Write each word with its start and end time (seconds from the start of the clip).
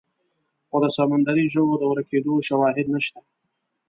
خو 0.67 0.77
د 0.83 0.85
سمندري 0.97 1.45
ژوو 1.53 1.79
د 1.79 1.83
ورکېدو 1.91 2.33
شواهد 2.47 2.87
نشته. 2.95 3.19